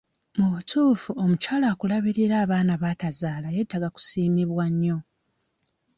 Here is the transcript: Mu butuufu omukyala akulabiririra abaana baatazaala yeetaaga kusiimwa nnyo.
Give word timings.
Mu 0.37 0.47
butuufu 0.53 1.09
omukyala 1.23 1.65
akulabiririra 1.73 2.35
abaana 2.43 2.73
baatazaala 2.81 3.47
yeetaaga 3.55 3.89
kusiimwa 3.95 4.65
nnyo. 4.71 4.97